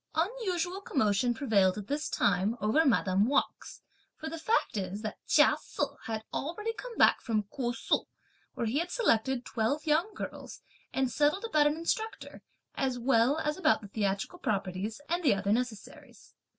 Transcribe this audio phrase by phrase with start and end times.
[0.15, 3.83] Unusual commotion prevailed, at this time, over at madame Wang's,
[4.17, 8.07] for the fact is that Chia Se had already come back from Ku Su,
[8.55, 12.41] where he had selected twelve young girls, and settled about an instructor,
[12.73, 16.33] as well as about the theatrical properties and the other necessaries.